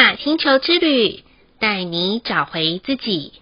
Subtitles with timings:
[0.00, 1.22] 雅星球之旅，
[1.58, 3.34] 带你找回自己。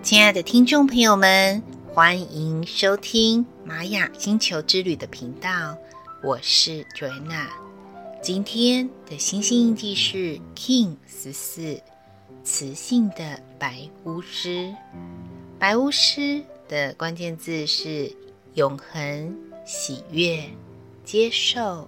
[0.00, 1.60] 亲爱的听众朋友们，
[1.92, 5.76] 欢迎收听玛雅星球之旅的频道，
[6.22, 7.48] 我是 Joanna。
[8.22, 11.82] 今天的星星印记是 King 十四，
[12.44, 14.72] 磁性的白巫师。
[15.58, 18.14] 白巫师的关键字是
[18.54, 19.36] 永恒、
[19.68, 20.42] 喜悦、
[21.04, 21.86] 接受。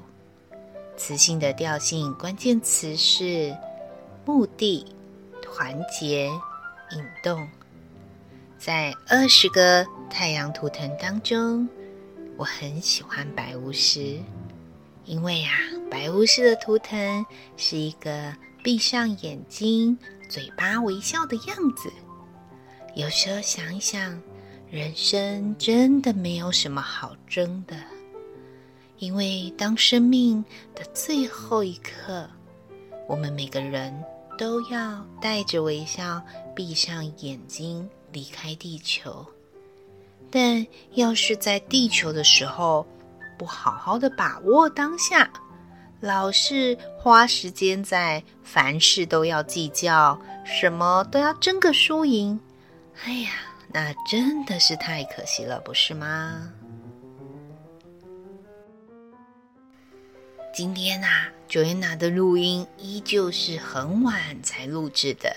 [0.99, 3.57] 磁性的调性关键词是
[4.27, 4.85] 目的、
[5.41, 7.49] 团结、引动。
[8.59, 11.67] 在二十个太阳图腾当中，
[12.37, 14.21] 我很喜欢白巫师，
[15.07, 15.51] 因为、啊，
[15.91, 17.25] 白巫师的图腾
[17.57, 21.91] 是一个闭上眼睛、嘴巴微笑的样子。
[22.95, 24.21] 有时候想一想，
[24.71, 27.77] 人生真的没有什么好争的，
[28.99, 30.45] 因为当生命
[30.77, 32.29] 的最后一刻，
[33.09, 33.93] 我们每个人
[34.39, 36.23] 都要带着微笑，
[36.55, 37.89] 闭上眼睛。
[38.13, 39.25] 离开地球，
[40.33, 42.85] 但要是在地球的时候
[43.39, 45.31] 不好好的把握当下，
[46.01, 52.41] 老是花时间在凡事都要计较，什么都要争个输赢，
[53.05, 53.31] 哎呀，
[53.73, 56.53] 那真的是太可惜了，不是吗？
[60.53, 65.37] 今天啊，Joanna 的录音依旧是很晚才录制的。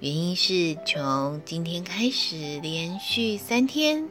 [0.00, 4.06] 原因是从今天开始，连续三天，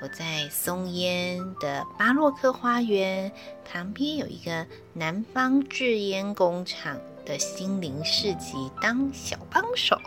[0.00, 3.32] 我在松烟的巴洛克花园
[3.64, 10.00] 旁边有一个南方制烟工厂的心灵市集当小帮手。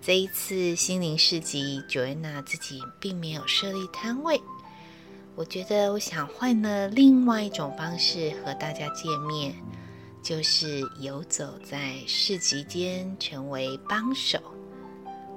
[0.00, 4.40] 这一次心灵市集，Joanna 自己并没有设立摊位。
[5.34, 9.54] 我觉得我想换了另外一种方式和大家见面。
[10.20, 14.38] 就是游走在市集间，成为帮手。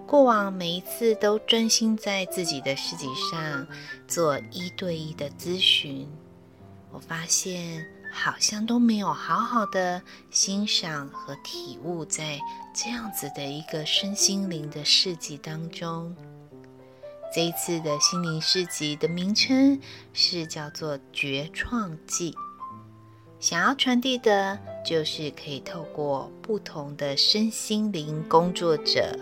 [0.07, 3.65] 过往每一次都专心在自己的市集上
[4.07, 6.05] 做一对一的咨询，
[6.91, 12.39] 我发现好像都没有好好的欣赏和体悟在
[12.73, 16.15] 这样子的一个身心灵的市集当中。
[17.33, 19.79] 这一次的心灵市集的名称
[20.11, 22.35] 是叫做“觉创记”。
[23.39, 29.17] 想要传递的，就是可以透过不同的身心灵工作者，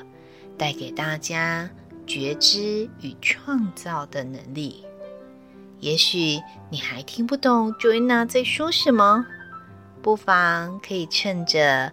[0.58, 1.70] 带给大家
[2.06, 4.84] 觉知与创造的能力。
[5.80, 9.26] 也许你还听不懂 Joanna 在说什么，
[10.02, 11.92] 不妨可以趁着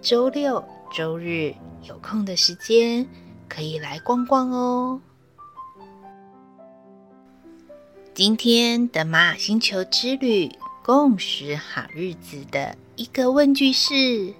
[0.00, 1.54] 周六、周日
[1.88, 3.06] 有空的时间，
[3.48, 5.00] 可以来逛逛哦。
[8.14, 10.50] 今天的玛雅星球之旅。
[10.84, 14.34] 共识好日子的一个问句是：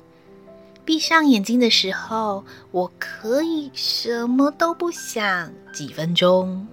[0.84, 6.66] 闭上眼睛的时候，我可以什么都不想几分钟？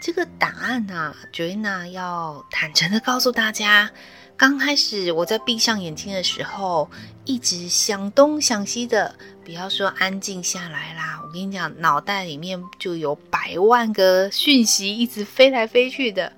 [0.00, 3.90] 这个答案呢、啊，Joanna 要坦诚的告诉大家，
[4.36, 6.90] 刚开始我在闭上眼睛的时候，
[7.24, 9.14] 一直想东想西的，
[9.44, 16.32] 不要说安静下来啦，我跟你讲，脑袋里面就有百万个讯息一直飞来飞去的。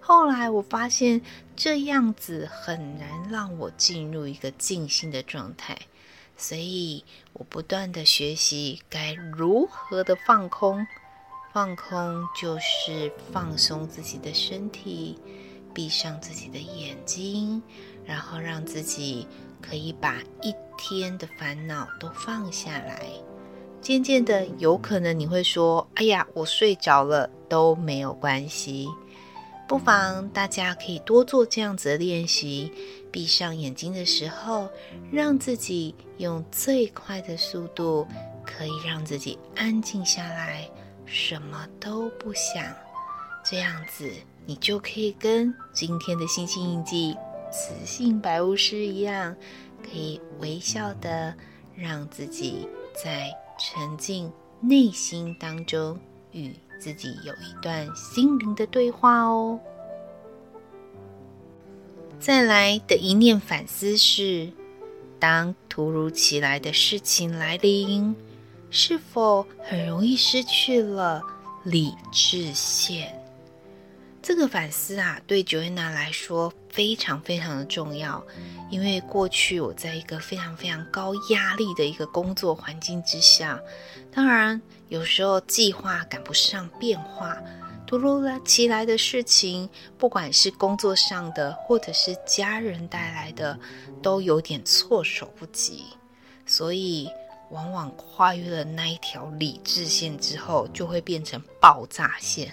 [0.00, 1.20] 后来我发现。
[1.56, 5.76] 这样子很难让我进入一个静心的状态，
[6.34, 7.04] 所以
[7.34, 10.86] 我不断的学习该如何的放空。
[11.52, 15.18] 放空就是放松自己的身体，
[15.74, 17.62] 闭上自己的眼睛，
[18.04, 19.26] 然后让自己
[19.60, 23.06] 可以把一天的烦恼都放下来。
[23.80, 28.86] 渐渐的，有可能你会说：“哎呀，我睡着了。”都没有关系。
[29.66, 32.72] 不妨大家可以多做这样子的练习，
[33.10, 34.68] 闭上眼睛的时候，
[35.10, 38.06] 让自己用最快的速度，
[38.46, 40.70] 可以让自己安静下来，
[41.10, 42.64] 什么都不想。
[43.44, 44.10] 这样子，
[44.46, 47.16] 你就可以跟今天的星星印记
[47.52, 49.36] 磁性白巫师一样，
[49.82, 51.34] 可以微笑的
[51.74, 53.28] 让自己在
[53.58, 55.98] 沉浸内心当中
[56.32, 56.54] 与。
[56.80, 59.60] 自己有一段心灵的对话哦。
[62.18, 64.50] 再来的一念反思是：
[65.18, 68.16] 当突如其来的事情来临，
[68.70, 71.22] 是否很容易失去了
[71.64, 73.14] 理智线？
[74.22, 78.24] 这个反思啊，对 Joanna 来说非常非常的重要，
[78.70, 83.60] 因为过去我在一个非常非常高压力的一个工作环境之下，
[84.12, 87.36] 当然有时候计划赶不上变化，
[87.86, 89.68] 突如其来的事情，
[89.98, 93.58] 不管是工作上的，或者是家人带来的，
[94.02, 95.84] 都有点措手不及。
[96.44, 97.08] 所以，
[97.50, 102.52] 往往跨越了那一条理智线之后，就会变成爆炸线。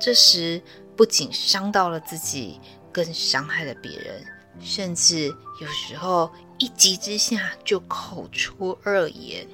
[0.00, 0.62] 这时，
[0.96, 2.60] 不仅伤到了自己，
[2.92, 4.24] 更伤害了别人，
[4.60, 5.28] 甚至
[5.60, 9.46] 有时候一急之下就口出恶言。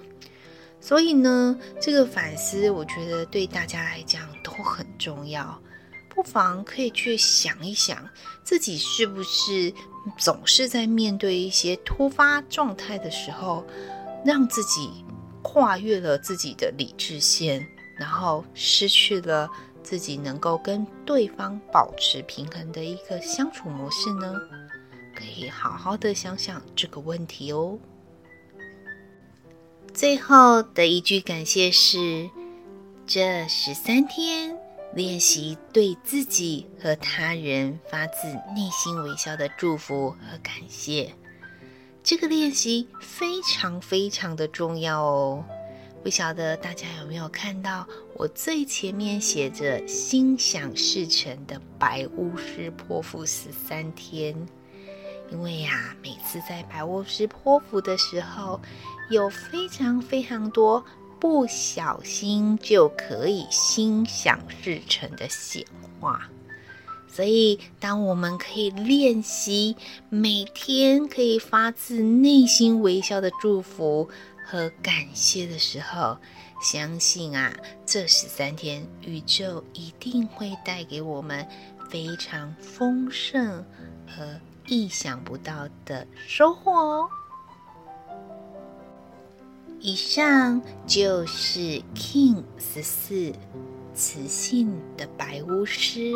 [0.81, 5.61] 所以呢，这个反思，我觉得对大家来讲都很重要。
[6.08, 8.08] 不妨可以去想一想，
[8.43, 9.73] 自己是不是
[10.17, 13.67] 总是在面对一些突发状态的时候，
[14.26, 15.05] 让自己
[15.40, 17.64] 跨越了自己的理智线，
[17.96, 19.49] 然后失去了
[19.84, 24.34] 自己能够跟对方保持平衡的一个相处模式呢？
[25.14, 27.78] 可以好好的想想这个问题哦。
[29.94, 32.28] 最后的一句感谢是：
[33.06, 34.58] 这十三天
[34.93, 38.26] 练习对自己和他人发自
[38.56, 41.14] 内心微笑的祝福和感谢。
[42.06, 45.44] 这个练习非常非常的重要哦。
[46.05, 54.37] 不晓得大家有没有看到我最前面写着“心想事成”的白巫师泼妇十三天？
[55.32, 58.61] 因为呀，每次在白巫师泼妇的时候，
[59.11, 60.85] 有非常非常多
[61.19, 65.64] 不小心就可以心想事成的显
[66.00, 66.31] 化，
[67.08, 69.76] 所以当我们可以练习
[70.08, 74.08] 每天可以发自内心微笑的祝福
[74.44, 76.19] 和感谢的时候，
[76.62, 77.55] 相信啊，
[77.85, 81.47] 这十三天宇宙一定会带给我们
[81.91, 83.64] 非常丰盛
[84.06, 84.41] 和。
[84.69, 87.09] 意想不到的收获哦！
[89.87, 93.33] 以上就是 King 十四
[93.94, 96.11] 磁性的白巫师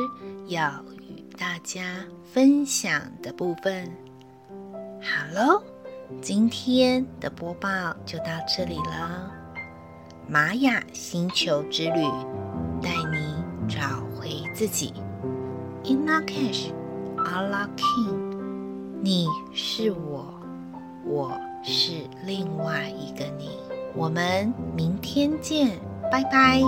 [0.49, 3.89] 要与大家分享的部分。
[5.01, 5.63] 好喽，
[6.21, 9.31] 今天的播报就到这里了。
[10.27, 12.03] 玛雅星球之旅，
[12.83, 13.37] 带你
[13.69, 14.93] 找回自己。
[15.85, 16.73] Inna Cash,
[17.19, 18.37] Allah King。
[19.01, 20.35] 你是我，
[21.07, 23.51] 我是另外一个你。
[23.95, 25.79] 我们明天见，
[26.11, 26.61] 拜拜。